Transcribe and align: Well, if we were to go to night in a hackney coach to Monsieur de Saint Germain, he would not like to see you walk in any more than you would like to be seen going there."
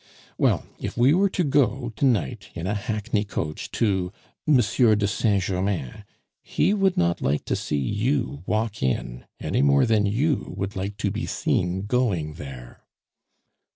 Well, 0.35 0.65
if 0.79 0.97
we 0.97 1.13
were 1.13 1.29
to 1.29 1.43
go 1.43 1.93
to 1.95 2.05
night 2.05 2.49
in 2.55 2.65
a 2.65 2.73
hackney 2.73 3.23
coach 3.23 3.69
to 3.73 4.11
Monsieur 4.47 4.95
de 4.95 5.07
Saint 5.07 5.43
Germain, 5.43 6.05
he 6.41 6.73
would 6.73 6.97
not 6.97 7.21
like 7.21 7.45
to 7.45 7.55
see 7.55 7.77
you 7.77 8.41
walk 8.47 8.81
in 8.81 9.25
any 9.39 9.61
more 9.61 9.85
than 9.85 10.07
you 10.07 10.55
would 10.57 10.75
like 10.75 10.97
to 10.97 11.11
be 11.11 11.27
seen 11.27 11.83
going 11.85 12.33
there." 12.33 12.81